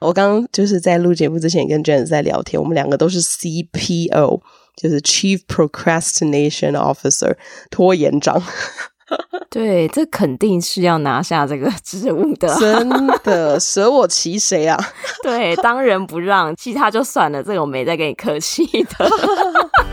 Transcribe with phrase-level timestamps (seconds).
[0.00, 4.40] 我刚刚就是在录节目之前跟 Janice 在聊天，我们两个都是 CPO，
[4.74, 7.36] 就是 Chief Procrastination Officer，
[7.70, 8.42] 拖延长。
[9.50, 12.88] 对，这肯定是要拿下这个职务的，真
[13.24, 14.78] 的 舍我其谁啊？
[15.22, 19.10] 对，当仁不让，其他就算了，这个我没再跟你客气的。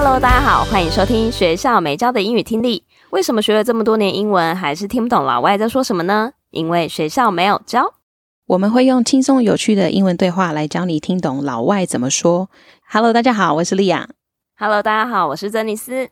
[0.00, 2.84] Hello，大家好，欢迎收听学校没教的英语听力。
[3.10, 6.30] 为什么学了这么多年英文，还是听不懂老外在说什么呢？
[6.50, 7.94] 因为学校没有教。
[8.46, 12.48] 我们会用轻松有趣的英文对话来教你听懂老外怎么说。
[12.88, 14.08] Hello，大家好，我是莉亚。
[14.56, 16.08] Hello，大家好，我是珍妮斯。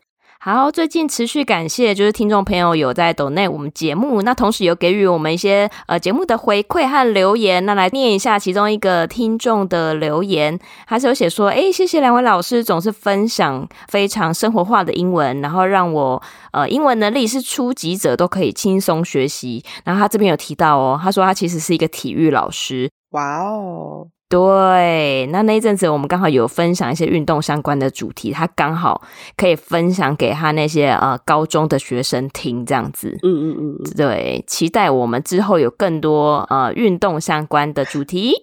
[0.49, 16.23] 好，最近持续感谢就是听众朋友有在抖内我们节目，那同时有给予我们一些呃节目的回馈和留言，那来念一下其中一个听众的留言，还是有写说，诶，谢谢两位老师总是分享非常生活化的英文，然后让我
[16.53, 19.61] 呃英文能力是初级者都可以轻松学习。
[19.83, 22.89] 然后他这边有提到哦，他说他其实是一个体育老师。
[23.09, 24.07] 哇哦。
[24.29, 29.01] 对，那那一阵子我们刚好有分享一些运动相关的主题，他刚好
[29.37, 33.17] 可以分享给他那些呃高中的学生听，这样子。
[33.23, 38.33] 嗯嗯嗯，对，期待我们之后有更多呃运动相关的主题。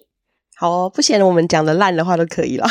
[0.57, 2.65] 好哦，不嫌我们讲的烂的话都可以了。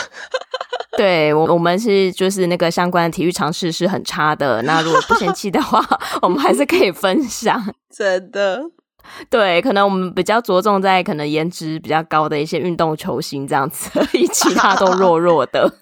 [0.99, 5.85] 对，我我们是就是那个相关的体育常识是很差的，那如果不嫌弃的话，
[6.23, 7.63] 我们还是可以分享。
[7.97, 8.63] 真的。
[9.31, 15.73] 对，可能我们比较着重在可能颜值比较高的一些运动球星这样子， 以其他都弱弱的。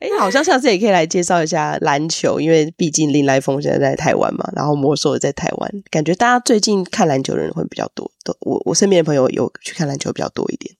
[0.00, 8.10] 哎、欸，好像下次也可以来介绍一下篮球，因为毕竟林来峰现在在台湾嘛，然后魔兽也在台湾，感觉大家最近看篮球的人会比较多。
[8.22, 10.74] 都我我身边的朋友有去看篮球比较多一点。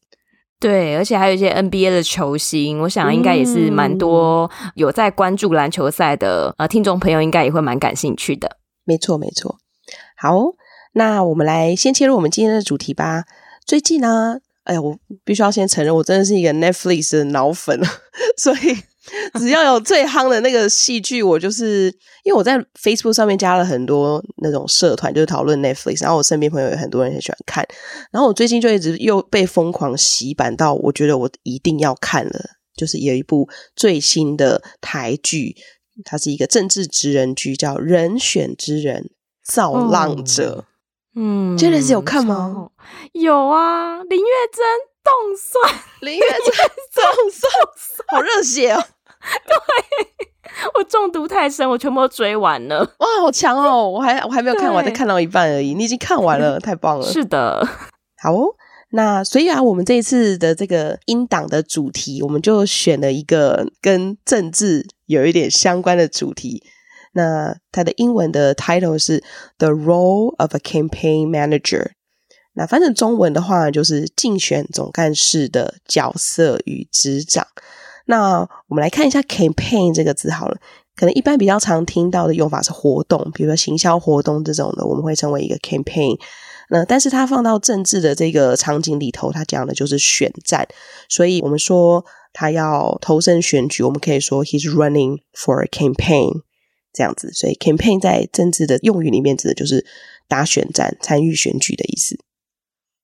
[0.61, 8.59] 对，而且还有一些 NBA 的球星，我想应该也是蛮多有在关注篮球赛的、嗯、呃听众朋友，应该也会蛮感兴趣的。
[8.85, 9.57] 没错，没错。
[10.17, 10.55] 好。
[10.97, 13.25] 那我们来先切入我们今天的主题吧。
[13.67, 17.79] 最近呢，哎呀，我必须要先承认，我真的是一个 Netflix 的脑粉，
[18.39, 18.75] 所以
[19.39, 27.62] 只要有最夯的那个戏剧，我就是因为我在 Facebook 上面加了很多那种社团，就是讨论 Netflix，然后我身边朋友有很多人很喜欢看，
[28.11, 32.41] 然后我最近就一直又被疯狂洗版到，我觉得我一定要看了，
[32.75, 35.55] 就是有一部最新的台剧，
[36.06, 39.11] 它是一个政治职人剧，叫《人选之人
[39.45, 40.65] 造浪者》。
[41.19, 42.69] 嗯，Janice 有看吗？
[43.12, 44.65] 有啊，林月珍
[45.03, 46.54] 冻蒜， 林月珍
[46.94, 47.50] 冻蒜，
[48.12, 48.84] 好热血哦！
[49.49, 50.28] 对，
[50.75, 52.81] 我中毒太深，我全部都追完了。
[52.99, 53.88] 哇，好强哦！
[53.88, 55.72] 我还我还没有看完，才看到一半而已。
[55.75, 57.06] 你已经看完了，太棒了！
[57.06, 57.66] 是的，
[58.22, 58.55] 好哦。
[58.91, 66.62] 那所以啊，我们这一次的这个音档的主题，我们就选了一个跟政治有一点相关的主题。
[67.16, 69.25] 那它的英文的 title 是
[69.56, 71.93] The Role of a Campaign Manager。
[72.53, 77.47] 那翻成中文的话，就是竞选总干事的角色与职掌。
[78.05, 80.59] 那我们来看一下 campaign 这个字好了。
[80.94, 86.19] 可能一般比较常听到的用法是活动，比如说行销活动这种的，我们会称为一个 campaign。
[86.71, 90.66] 那但是它放到政治的这个场景里头，它讲的就是选战。
[91.09, 96.43] 所以我们说他要投身选举，我们可以说 He's running for a campaign。
[96.97, 99.84] 这样子，所以 campaign 在政治的用语里面指的就是
[100.27, 102.19] 打选战、参与选举的意思。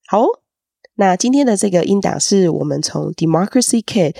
[0.07, 0.25] 好，
[0.95, 4.17] 那今天的这个音档是我们从 Democracy Kid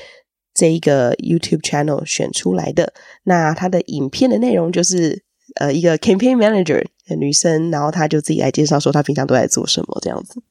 [0.53, 2.93] 这一个 YouTube channel 选出来的。
[3.25, 5.25] 那它的影片的内容就是
[5.55, 10.43] 呃一个 campaign manager 的女生，然后她就自己来介绍说她平常都在做什么这样子。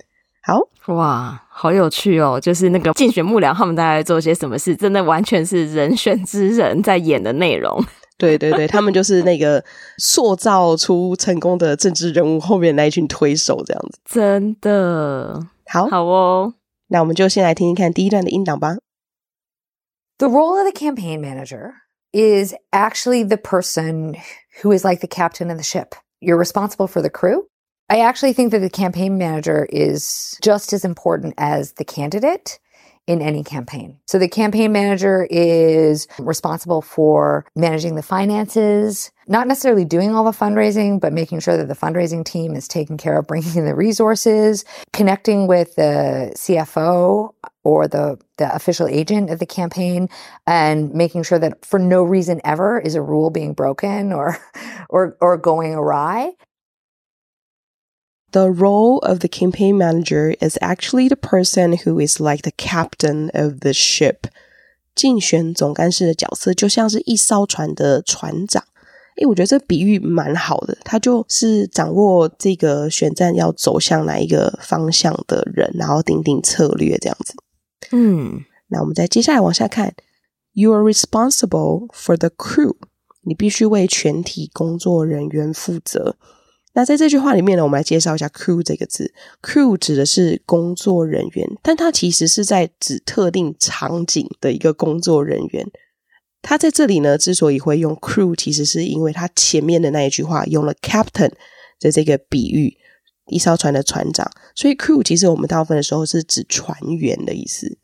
[0.44, 2.40] 好哇，好有趣哦！
[2.42, 7.80] 就是那个竞选幕僚他们大概做些什么事，真的完全是人选之人在演的内容。
[20.20, 21.74] The role of the campaign manager
[22.14, 24.18] is actually the person
[24.62, 25.96] who is like the captain of the ship.
[26.20, 27.48] You're responsible for the crew.
[27.90, 32.60] I actually think that the campaign manager is just as important as the candidate
[33.12, 33.98] in any campaign.
[34.08, 40.32] So the campaign manager is responsible for managing the finances, not necessarily doing all the
[40.32, 43.76] fundraising, but making sure that the fundraising team is taking care of bringing in the
[43.76, 44.64] resources,
[44.94, 47.34] connecting with the CFO
[47.66, 50.08] or the, the official agent of the campaign
[50.48, 54.38] and making sure that for no reason ever is a rule being broken or,
[54.90, 56.32] or, or going awry
[58.32, 63.30] the role of the campaign manager is actually the person who is like the captain
[63.34, 64.28] of the ship.
[64.94, 68.64] 竞选总干事的角色就像是一艘船的船长。
[69.18, 77.34] 诶，我觉得这比喻蛮好的，他就是掌握这个选战要走向哪一个方向的人，然后定定策略这样子。
[77.92, 79.94] 嗯，那我们再接下来往下看
[80.54, 82.76] ，You are responsible for the crew，
[83.24, 86.16] 你必须为全体工作人员负责。
[86.74, 89.14] 那在这句话里面呢，我们来介绍一下 crew 这个字。
[89.42, 95.66] crew 指的是工作人员，但它其实是在指特定场景的一个工作人员。
[96.42, 101.32] 他在这里呢，之所以会用 crew，其实是因为他前面的那一句话用了 captain
[101.80, 102.76] 的这个比喻，
[103.28, 104.32] 一艘船的船长。
[104.56, 107.78] 所以 crew 其实我们大部分的时候是指船员的意思。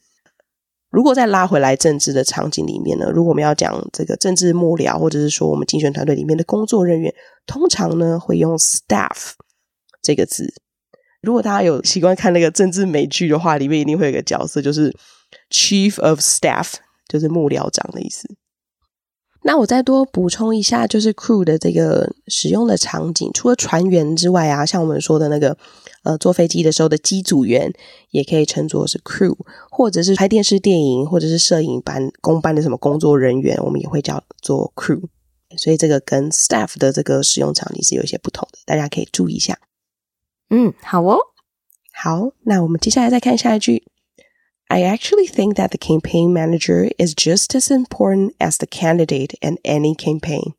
[0.90, 7.14] 如果再拉回来政治的场景里面呢，如果我们要讲这个政治幕僚，或者是说我们竞选团队里面的工作人员，
[7.46, 9.34] 通常呢会用 staff
[10.02, 10.54] 这个字。
[11.22, 14.96] 如果大家有习惯看那个政治美剧的话，里面一定会有个角色，就是
[15.50, 16.76] chief of staff，
[17.10, 18.28] 就是幕僚长的意思。
[19.44, 25.58] 那我再多补充一下，就是 crew 的这个使用的场景，除了船员之外啊，像我们说的那个
[26.08, 27.74] 呃坐飞机的时候的机组员，
[28.12, 29.36] 也可以称作是 crew，
[29.70, 35.02] 或者是拍电视、电影或者是摄影班公班的什么工作人员，我们也会叫做 crew。
[35.58, 39.60] 所以这个跟 staff 的这个使用场景是有一些不同的，大家可以注意一下。
[40.50, 41.18] 嗯，好哦，
[41.94, 43.84] 好，那我们接下来再看下一句。
[44.70, 49.96] I actually think that the campaign manager is just as important as the candidate in any
[49.96, 50.54] campaign.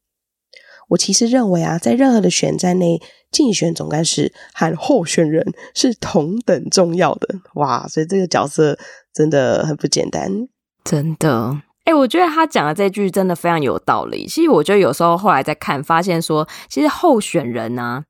[0.88, 3.00] 我其实认为啊，在任何的选战内，
[3.30, 7.36] 竞选总干事和候选人是同等重要的。
[7.54, 8.78] 哇，所以这个角色
[9.12, 10.48] 真的很不简单，
[10.84, 11.60] 真的。
[11.84, 14.26] 哎，我觉得他讲的这句真的非常有道理。
[14.26, 18.04] 其实我觉得有时候后来再看，发现说，其实候选人呢、啊，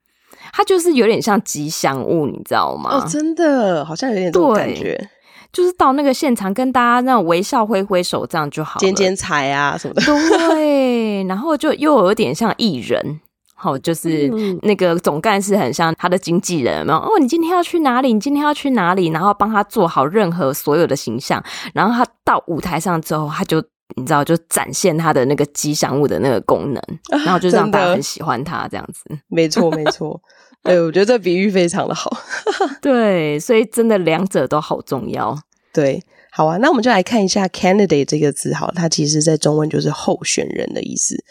[0.52, 2.90] 他就是有点像吉祥物，你知道吗？
[2.92, 5.08] 哦，真的，好像有点这种感觉。
[5.52, 10.02] 就是到那个现场跟大家那种微笑挥挥手这样就好了，剪剪彩啊什么的。
[10.02, 13.20] 对，然后就又有点像艺人，
[13.54, 14.28] 好，就是
[14.62, 16.96] 那个总干事很像他的经纪人嘛。
[16.96, 18.12] 哦，你今天要去哪里？
[18.12, 19.08] 你今天要去哪里？
[19.08, 21.42] 然后帮他做好任何所有的形象。
[21.72, 23.62] 然后他到舞台上之后，他就
[23.96, 26.82] 你知道，就展现他的那个吉祥物的那个功能，
[27.24, 29.02] 然后就让大家很喜欢他这样子。
[29.28, 30.20] 没错，没错。
[30.64, 32.16] 对，我觉得这比喻非常的好。
[32.82, 35.40] 对，所以真的两者都好重要。
[35.72, 41.24] 对，好啊，那我们就来看一下 candidate 这个字，好，它其实在中文就是候选人的意思。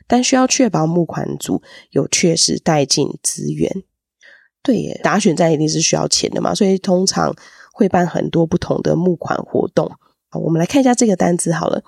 [0.07, 3.85] 但需要确保募款组有确实带进资源。
[4.63, 7.35] 对耶，打选战一定是需要钱的嘛，所以通常
[7.73, 9.91] 会办很多不同的募款活动。
[10.29, 11.83] 好，我们来看一下这个单词好了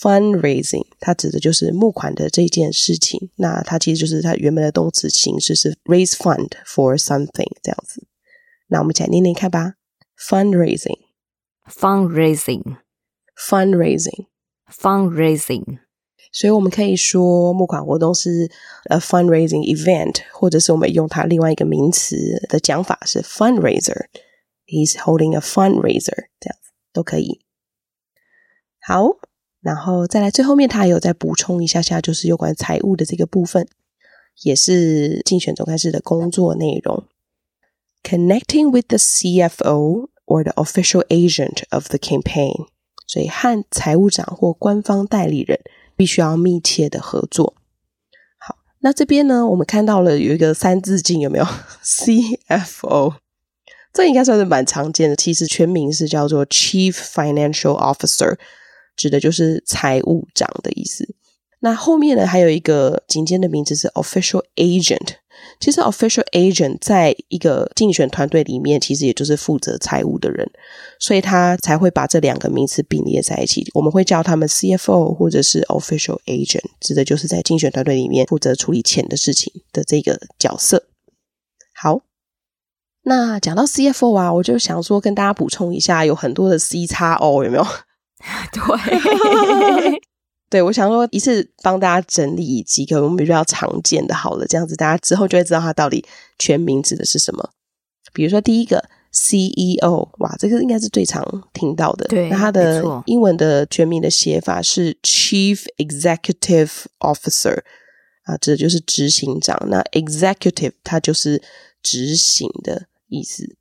[0.00, 3.30] ，fundraising，它指的就是募款的这件事情。
[3.36, 8.06] 那它其实就是它原本的动词形式是 raise fund for something 这样子。
[8.68, 9.74] 那我们一起来念念看吧
[10.18, 10.98] ，fundraising。
[11.68, 12.76] fundraising,
[13.36, 14.26] fundraising,
[14.68, 15.78] fundraising fundraising。
[16.34, 18.50] 所以我们可以说募款活动是
[18.84, 22.16] a fundraising event，或者是我们用它另外一个名词
[22.48, 24.06] 的讲法是 fundraiser。
[24.64, 27.44] He's holding a fundraiser，这样子都可以。
[28.80, 29.18] 好，
[29.60, 33.68] 然后再来最后面，他有再补充一下下，就是有关财务的这个部分，
[34.42, 37.04] 也是竞选总干事的工作内容。
[38.02, 42.66] Connecting with the CFO or the official agent of the campaign，
[43.06, 45.60] 所以和财务长或官方代理人
[45.96, 47.54] 必须要密切的合作。
[48.38, 51.46] 好，那这边呢，我们看到了有一个三字经，有没有
[51.84, 53.14] ？CFO
[53.92, 55.16] 这应该算是蛮常见的。
[55.16, 58.38] 其实全名是叫做 Chief Financial Officer，
[58.96, 61.14] 指的就是财务长的意思。
[61.60, 65.16] 那后面呢，还有一个紧接的名字是 Official Agent。
[65.62, 70.50] 其实 Official Agent 在一个竞选团队里面，其实也就是负责财务的人，
[70.98, 73.64] 所以他才会把这两个名词并列在一起。
[73.72, 80.88] 我们会叫他们 CFO 或者是 Official Agent，指的就是在竞选团队里面负责处理钱的事情的这个角色。
[81.72, 82.00] 好，
[83.04, 87.64] 那讲到 CFO 啊，我就想说跟大家补充一下，有很多的 C 叉 O 有没有？
[88.52, 90.02] 对。
[90.52, 96.04] 对，我想说一次帮大家整理几个我们比较常见的，好了，这样子大家之后就会知道它到底
[96.38, 97.52] 全名指的是什么。
[98.12, 102.04] 比如说第一个 CEO，哇，这个应该是最常听到的。
[102.08, 107.62] 对，那它的英文的全名的写法是 Chief Executive Officer
[108.24, 109.58] 啊，指的就是执行长。
[109.70, 111.42] 那 Executive 它就是
[111.82, 113.56] 执行的意思。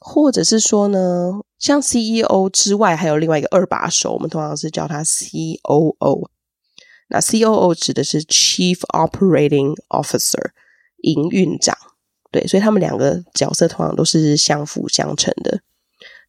[0.00, 6.28] 或者是说呢，像 CEO 之外，还有另外一个二把手，我们通常是叫他 COO。
[7.08, 10.50] 那 COO 指的是 Chief Operating Officer，
[11.02, 11.76] 营运长。
[12.30, 15.62] 对，所以他们两个角色通常都是相辅相成的。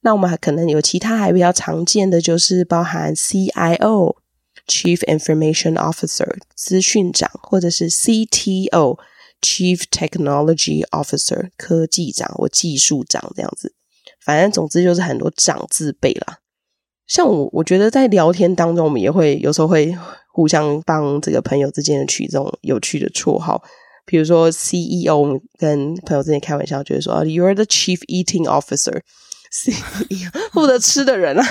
[0.01, 8.97] 那我们还可能有其他还比较常见的，就是包含 CIO，Chief Information Officer，资讯长，或者是 CTO。
[9.39, 13.75] Chief Technology Officer 科技长或技术长这样子，
[14.27, 16.39] 反正总之就是很多长字辈啦。
[17.07, 19.97] 像我，我觉得在聊天当中，我们也会有时候会
[20.33, 23.63] 互相帮这个朋友之间的取这种有趣的绰号，
[24.05, 31.45] 比如说 CEO 跟朋友之间开玩笑，就是说 You're the Chief Eating Officer，CEO 负责吃的人啊，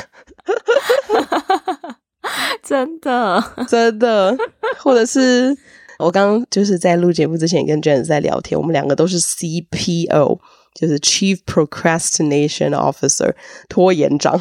[2.63, 4.37] 真的真的，
[4.81, 5.57] 或者是。
[5.99, 10.39] 我刚刚就是在录节目之前跟 Janice 在聊天，我们两个都是 CPO，
[10.79, 13.35] 就是 Chief Procrastination Officer，
[13.69, 14.41] 拖延长。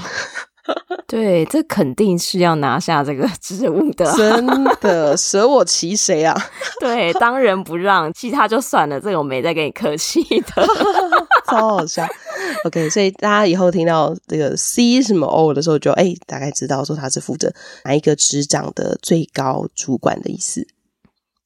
[1.06, 6.36] 对，这肯定是要拿下这个职务的，真的舍我其谁啊？
[6.82, 10.68] 对，当仁不让，其他就算了，这个我没再跟你客气的，
[11.48, 12.04] 超好笑。
[12.64, 20.66] OK，所以大家以后听到这个 C 什么 O 的时候就，就哎大概知道说他是负责哪一个职掌的最高主管的意思。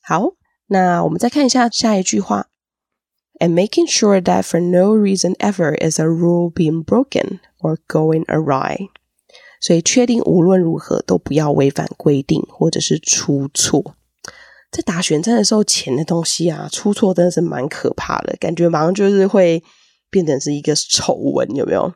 [0.01, 0.29] 好，
[0.67, 2.45] 那我们再看一下下一句话
[3.39, 8.89] ，and making sure that for no reason ever is a rule being broken or going awry。
[9.61, 13.95] 所以确定无论如何都不要违反规定或者是出错。
[14.71, 19.63] 在打选战的时候，钱的东西啊，出错真的是蛮可怕的，感觉马上就是会
[20.09, 21.91] 变成是一个丑闻，有没有？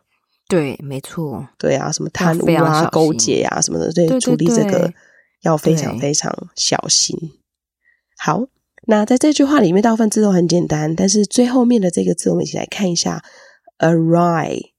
[0.49, 4.91] 对，没错，对啊，什么贪污啊、勾结啊什么的，对，对，对，对，处理这个
[5.43, 7.15] 要非常非常小心。
[8.17, 8.45] 好，
[8.85, 13.23] 那在这句话里面，大部分字都很简单，但是最后面的这个字，我们一起来看一下
[13.79, 14.71] ，awry，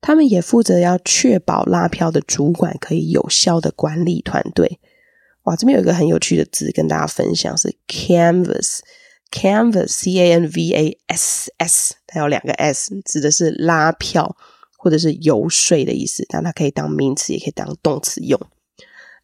[0.00, 4.78] 他们也负责要确保拉票的主管可以有效的管理团队。
[5.42, 8.78] 哇，这边有一个很有趣的字跟大家分享，是 canvas。
[9.32, 14.36] canvas，c a n v a s s，它有两个 s，指的是拉票
[14.78, 16.24] 或者是游说的意思。
[16.28, 18.40] 但它可以当名词，也可以当动词用。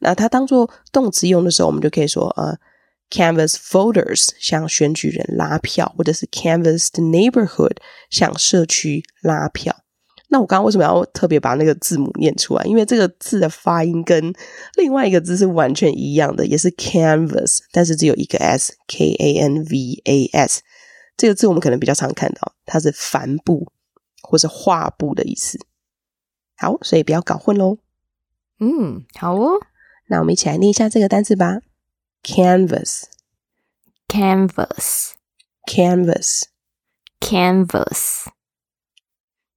[0.00, 2.58] 那它当做动词用的时候，我们就可以说呃。
[3.12, 7.76] Canvas voters 向选举人拉票，或者是 Canvas the neighborhood
[8.08, 9.76] 向社区拉票。
[10.28, 12.64] 那我刚刚为什么要特别把那个字母念出来？
[12.64, 14.32] 因为这个字的发音跟
[14.78, 20.62] 另外一个字是完全一样的，也是 Canvas，但是只有一个 s，K A N V A S。
[21.18, 23.70] 这个字我们可能比较常看到，它是帆布
[24.22, 25.58] 或是画布的意思。
[26.56, 27.76] 好，所以不要搞混喽。
[28.58, 29.58] 嗯，好哦。
[30.08, 31.58] 那我们一起来念一下这个单词吧
[32.22, 33.04] canvas.
[34.08, 35.14] Canvas.
[35.68, 36.42] Canvas.
[37.20, 38.26] Canvas.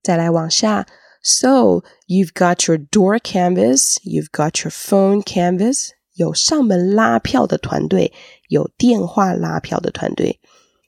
[0.04, 0.86] 再来往下
[1.22, 8.14] so you've got your door canvas you've got your phone canvas 有上门拉票的团队，
[8.48, 10.40] 有电话拉票的团队。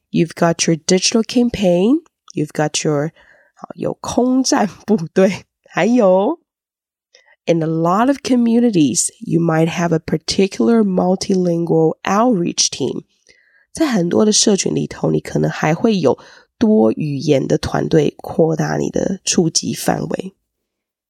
[0.09, 2.03] You've got your digital campaign,
[2.33, 3.11] you've got your
[3.53, 6.39] 好有空战部队，还有
[7.47, 13.03] In a lot of communities, you might have a particular multilingual outreach team.
[13.73, 16.19] 在很多的社群里头，你可能还会有
[16.57, 20.33] 多语言的团队，扩大你的触及范围。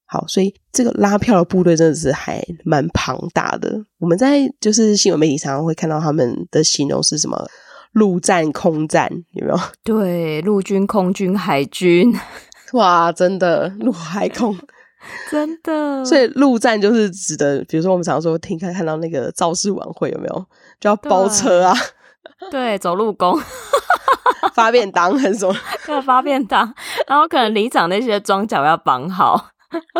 [0.06, 3.84] 好，所以这个拉票的部队真的是还蛮庞大的。
[3.98, 7.50] 我们在就是新闻媒体常常会看到他们的形容是什么
[7.94, 9.60] 陆战、空战，有没有？
[9.84, 12.14] 对，陆军、空军、海军，
[12.74, 14.56] 哇，真的陆海空。
[15.32, 20.46] 真的，所以陆战就是指的，比如说我们常说听看看到那个造势晚会有没有，
[20.80, 21.74] 就要包车啊，
[22.52, 23.40] 对，走路工，
[24.54, 25.56] 发便当很什么，
[25.90, 26.74] 要发便当，
[27.08, 29.50] 然后可能里长那些装脚要绑好，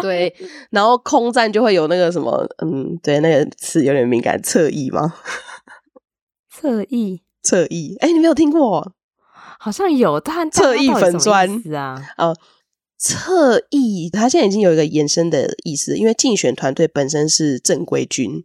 [0.02, 0.34] 对，
[0.72, 5.14] 然后空战就会有那个什么，嗯，对，那个词有点敏感，侧翼吗？
[6.50, 8.94] 侧翼，侧翼，哎，你没有听过？
[9.60, 12.36] 好像有，但侧翼粉专是啊，哦。
[12.98, 18.44] 侧翼，他现在已经有一个延伸的意思，因为竞选团队本身是正规军，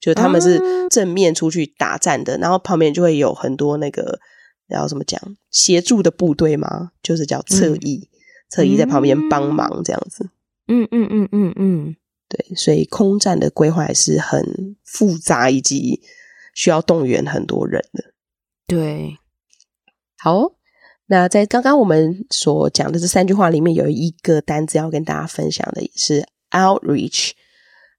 [0.00, 4.18] 就他们是正面出去打战的，嗯、然后旁边就会有很多那个，
[4.66, 8.08] 然后怎么讲，协助的部队嘛，就是叫侧翼，
[8.50, 10.30] 侧翼、嗯、在旁边帮忙这样子。
[10.66, 11.96] 嗯嗯嗯嗯嗯，
[12.28, 16.00] 对，所以空战的规划还是很复杂，以及
[16.54, 18.12] 需要动员很多人的。
[18.66, 19.18] 对，
[20.18, 20.54] 好。
[21.12, 27.32] 那在刚刚我们所讲的这三句话里面，有一个单字要跟大家分享的，是 outreach。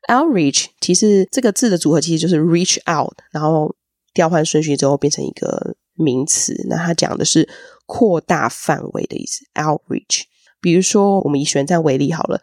[0.10, 3.76] outreach 其实这个字的组合其实就是 reach out，然后
[4.16, 6.56] 调换顺序之后变成一个名词。
[6.68, 7.48] 那它讲的是
[7.86, 9.46] 扩大范围的意思。
[9.54, 10.24] outreach，
[10.60, 12.42] 比如说我们以选战为例好了，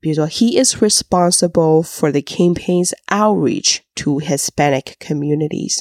[0.00, 5.80] 比如说 He is responsible for the campaign's outreach to Hispanic communities。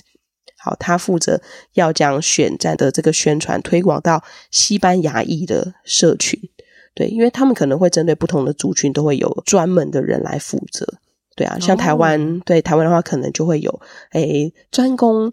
[0.67, 1.39] 好，他负责
[1.73, 6.37] 要将选战的这个宣传推广到西班牙裔的社群，
[6.93, 10.85] 对，因为他们可能会针对不同的族群，都会有专门的人来负责，
[11.37, 13.79] 对啊，像台湾，哦、对台湾的话，可能就会有
[14.11, 15.31] 诶专攻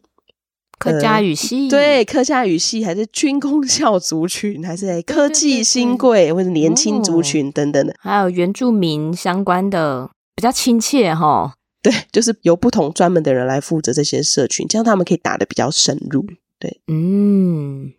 [0.79, 11.55] 客家语系，对客家语系，还是军工校族群，还是科技新贵或者年轻族群等等的，哦、还有原住民相关的，比较亲切哈。
[11.85, 16.25] 对，就是由不同专门的人来负责这些社群，这样他们可以打得比较深入。
[16.59, 17.92] 对，嗯，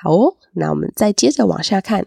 [0.00, 2.06] 好哦，那我们再接着往下看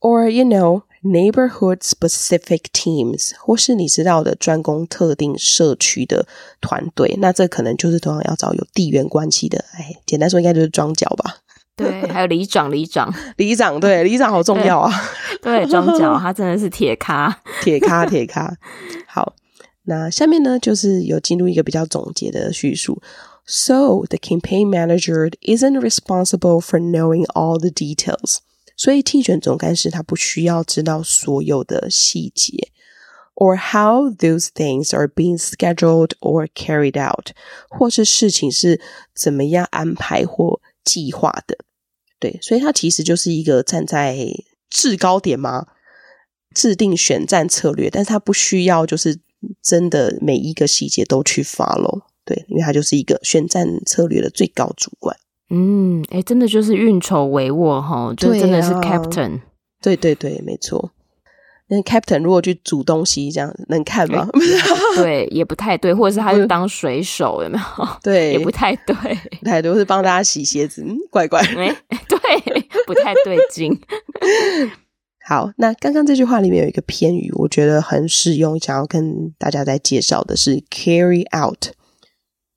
[0.00, 6.26] ，or you know neighborhood specific teams，或是你知道的专攻特定社区的
[6.62, 9.62] 团队，那这可能就是同样要找有地缘关系的。
[9.74, 11.36] 哎，简单说，应该就是庄脚吧？
[11.76, 14.90] 对，还有里长，里长， 里长，对，里长好重要啊！
[15.42, 18.56] 对，庄脚， 他真的是铁咖，铁咖，铁咖，
[19.06, 19.34] 好。
[19.86, 23.02] 那下面呢，就是有进入一个比较总结的叙述。
[23.46, 28.38] So the campaign manager isn't responsible for knowing all the details。
[28.76, 32.70] 所以竞选总干事他不需要知道所有的细节
[33.34, 37.32] ，or how those things are being scheduled or carried out，
[37.68, 38.80] 或是事情是
[39.14, 41.58] 怎么样安排或计划的。
[42.18, 44.26] 对，所以他其实就是一个站在
[44.70, 45.66] 制高点嘛，
[46.54, 49.20] 制定选战策略，但是他不需要就是。
[49.62, 55.16] 真的每一个细节都去 follow，对，因为他就是一个选战策略的最高主管。
[55.50, 59.40] 嗯，哎、欸，真的就是运筹帷幄哈，就真的是 captain。
[59.82, 60.90] 对对对，没错。
[61.68, 64.28] 那 captain 如果去煮东西，这样能看吗？
[64.32, 67.88] 欸、 对，也不太对，或者是他是当水手，有没有？
[68.02, 68.94] 对，也不太对，
[69.40, 71.40] 不太对，或是帮大家洗鞋子，嗯，怪怪。
[71.40, 71.76] 哎、欸，
[72.08, 73.78] 对，不太对劲。
[75.26, 81.68] 好，那刚刚这句话里面有一个片语，我觉得很实用，想要跟大家再介绍的是 carry out。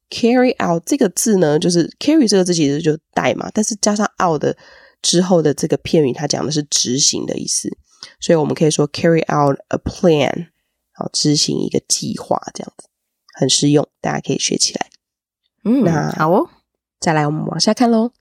[0.10, 4.56] carry out 这个字呢，就是 carry 这个字其实就带嘛，但是加上 out 的
[5.02, 7.70] 之后的这个片语，它讲的是执行的意思，
[8.20, 10.48] 所以我们可以说 carry out a plan，
[10.94, 12.90] 好，执行一个计划，这样子
[13.34, 14.88] 很实用，大家可以学起来。
[15.64, 16.50] 嗯，那好哦，
[17.00, 18.12] 再来我们往下看喽。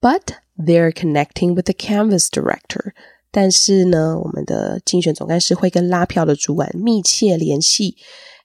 [0.00, 2.92] But they're connecting with the canvas director.
[3.38, 7.98] 但是呢，我们的竞选总干事会跟拉票的主管密切联系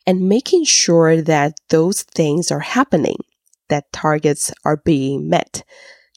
[0.04, 3.16] ，and making sure that those things are happening,
[3.70, 5.62] that targets are being met，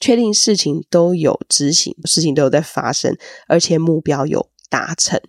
[0.01, 5.21] 确定事情都有执行，事情都有在发生，而且目标有达成。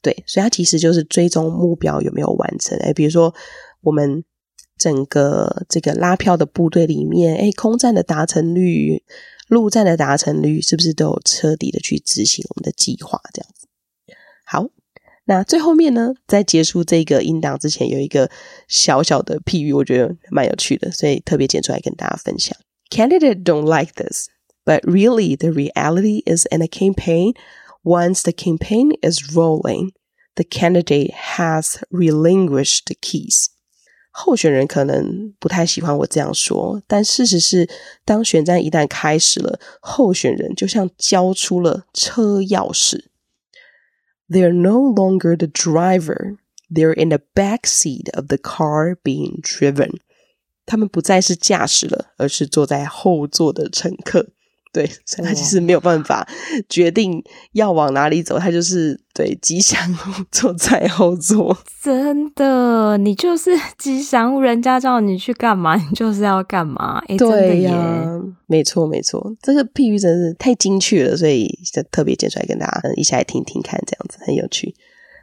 [0.00, 2.78] 对，所以它其实就是追踪目标有没有完成。
[2.78, 3.34] 哎，比如说
[3.82, 4.24] 我们
[4.78, 9.04] 整个这个拉票的部队里面，哎，空战的达成率、
[9.48, 13.20] 陆战的达成率是不是都有彻底的去执行我们的计划？
[13.32, 13.66] 这样子。
[14.44, 14.68] 好，
[15.24, 18.30] 那最后面呢，在结束这个音档之前，有一个
[18.68, 22.56] 小小的譬喻，我觉得蛮有趣的，所以特别剪出来跟大家分享。
[22.90, 24.28] Candidate don't like this,
[24.64, 27.34] but really the reality is in a campaign.
[27.82, 29.92] Once the campaign is rolling,
[30.36, 33.48] the candidate has relinquished the keys.
[34.16, 37.68] 候选人可能不太喜欢我这样说，但事实是，
[38.04, 43.06] 当选战一旦开始了，候选人就像交出了车钥匙。
[44.28, 46.36] They're no longer the driver.
[46.72, 49.98] They're in the back seat of the car being driven.
[50.64, 54.28] 他们不再是驾驶了，而是坐在后座的乘客。
[54.74, 56.28] 对，所以他其实没有办法
[56.68, 61.56] 决定要往哪里走，他就是对吉祥物坐在后座。
[61.80, 67.00] 真的，你就是 吉祥物，人家叫你去干嘛，你就是要干嘛。
[67.06, 74.74] 哎，对呀、啊，没错没错，这个譬喻真是太精确了，所以就特别剪出来跟大家一起来听听看，这样子很有趣。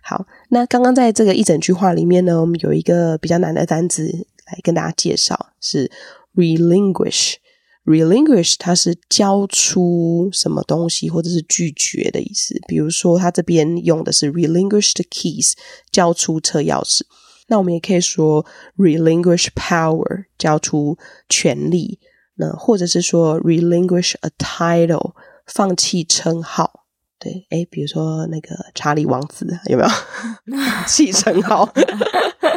[0.01, 4.05] 好，那刚刚在这个一整句话里面呢，我们有一个比较难的单词
[4.47, 5.91] 来跟大家介绍，是
[6.35, 7.35] relinquish。
[7.83, 12.55] Relinquish，它是交出什么东西，或者是拒绝的意思。
[12.67, 15.53] 比如说，它这边用的是 relinquish the keys，
[15.91, 17.01] 交出车钥匙。
[17.47, 18.45] 那我们也可以说
[18.77, 21.99] relinquish power，交出权力。
[22.35, 25.13] 那或者是说 relinquish a title，
[25.47, 26.85] 放弃称号。
[27.19, 31.71] 对，诶，比如说那个查理王子有没有放 弃称号？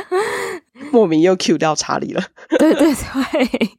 [0.93, 2.23] 莫名又 cue 掉查理了。
[2.59, 3.79] 对对对，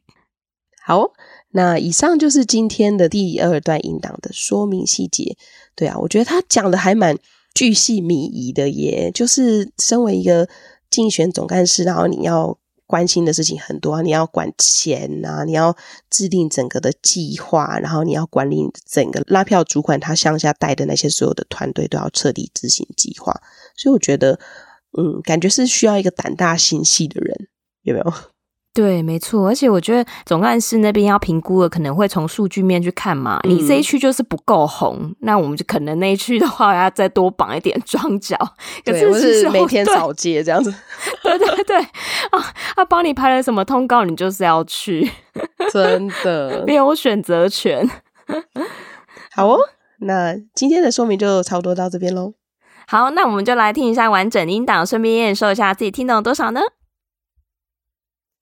[0.84, 1.12] 好。
[1.56, 5.38] 那以上就是今天的第二段音档的说明细节。
[5.74, 7.16] 对啊，我觉得他讲的还蛮
[7.54, 9.10] 巨细靡遗的耶。
[9.10, 10.46] 就是身为一个
[10.90, 15.74] 竞选总干事，然后你要关心的事情很多啊，你要管钱啊，你要
[16.10, 23.32] 制定整个的计划，然后你要管理整个拉票主管他向下带的那些所有的团队都要彻底执行计划。
[23.74, 24.38] 所以我觉得，
[24.98, 27.48] 嗯，感觉是需要一个胆大心细的人，
[27.80, 28.12] 有没有？
[28.76, 33.40] 对，没错，而且我觉得总干事那边要评估的，可能会从数据面去看嘛。
[33.44, 38.36] 嗯、你这一区就是不够红，那我们就可能那一区的话要再多绑一点装脚。
[38.84, 40.70] 对，可是，是每天扫街这样子。
[41.24, 45.10] 对对对，啊，他帮你拍了什么通告，你就是要去，
[45.72, 47.90] 真的没有选择权。
[49.34, 49.58] 好哦，
[50.00, 52.34] 那今天的说明就差不多到这边喽。
[52.86, 56.60] 好，那我们就来听一下完整音档，顺便验收一下自己听懂多少呢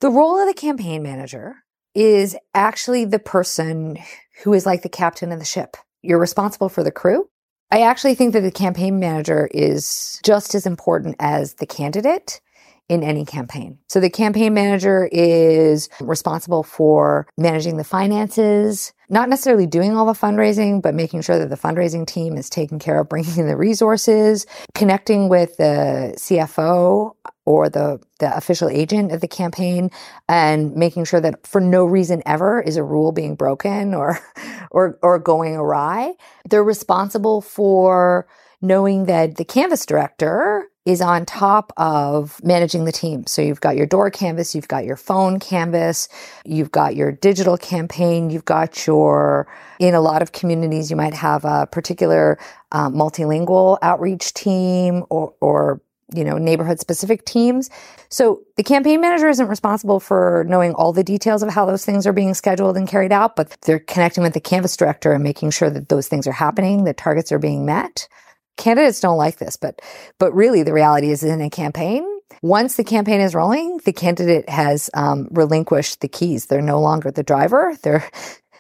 [0.04, 1.54] ？The role of the campaign manager
[1.94, 3.96] is actually the person
[4.42, 5.78] who is like the captain of the ship.
[6.02, 7.30] You're responsible for the crew.
[7.70, 12.42] I actually think that the campaign manager is just as important as the candidate
[12.88, 13.78] in any campaign.
[13.88, 20.12] So the campaign manager is responsible for managing the finances, not necessarily doing all the
[20.12, 23.56] fundraising, but making sure that the fundraising team is taking care of bringing in the
[23.56, 27.12] resources, connecting with the CFO
[27.46, 29.90] or the, the official agent of the campaign
[30.28, 34.18] and making sure that for no reason ever is a rule being broken or,
[34.70, 36.14] or, or going awry.
[36.48, 38.26] They're responsible for
[38.60, 43.26] knowing that the canvas director is on top of managing the team.
[43.26, 46.08] So you've got your door canvas, you've got your phone canvas,
[46.44, 51.14] you've got your digital campaign, you've got your, in a lot of communities, you might
[51.14, 52.38] have a particular
[52.72, 55.80] um, multilingual outreach team or, or
[56.14, 57.70] you know, neighborhood specific teams.
[58.10, 62.06] So the campaign manager isn't responsible for knowing all the details of how those things
[62.06, 65.50] are being scheduled and carried out, but they're connecting with the canvas director and making
[65.50, 68.06] sure that those things are happening, that targets are being met
[68.56, 69.80] candidates don't like this, but,
[70.18, 72.04] but really the reality is in a campaign,
[72.42, 76.46] once the campaign is rolling, the candidate has um, relinquished the keys.
[76.46, 77.76] They're no longer the driver.
[77.82, 78.08] They're,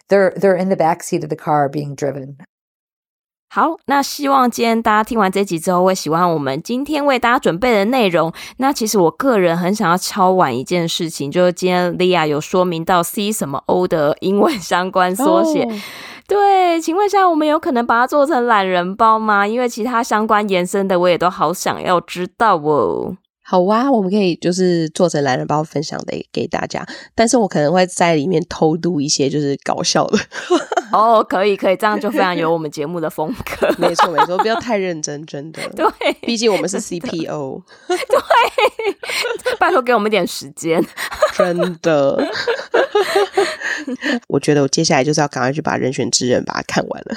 [0.08, 2.38] they're, they're in the back seat of the car being driven.
[3.54, 8.32] 好，那希望今天大家听完这集之后会喜欢我们今天为大家准备的内容。
[8.56, 15.62] 那其实我个人很想要敲完一件事情，就是今天 Leah 有说明到 C 什么 O 的英文相关缩写。
[15.62, 15.72] Oh.
[16.26, 19.46] 对，请问一下，我们有可能把它做成懒人包吗？
[19.46, 23.16] 因为其他相关延伸的，我也都好想要知道哦。
[23.46, 30.18] 好哇，我们可以就是做成懒人包分享的给大家，但是我可能会在里面偷渡一些就是搞笑的。
[30.90, 33.68] 哦，可以可以，这样就非常有我们节目的风格。
[33.78, 35.60] 没错没错，不要太认真，真的。
[35.76, 37.62] 对，毕竟我们是 CPO。
[37.88, 40.82] 对，拜托给我们点时间。
[41.36, 42.26] 真的。
[44.28, 47.16] 我觉得我接下来就是要赶快去把《人选之人》把它看完了。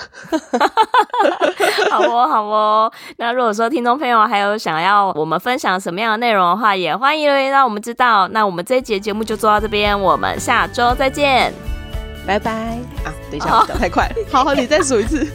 [1.92, 2.92] 好哦，好哦。
[3.18, 8.28] 那如果说听众朋友还有想要我们分享什么样的内容的话，也欢迎留言让我们知道。
[8.30, 11.52] 那我们这一节节目就做到这边，我们下周再见，
[12.26, 12.52] 拜拜
[13.04, 13.14] 啊！
[13.32, 15.26] 等一下，讲太快，好好，你再数一次，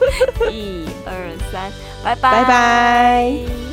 [0.50, 1.12] 一二
[1.50, 1.70] 三，
[2.04, 3.71] 拜拜，拜拜。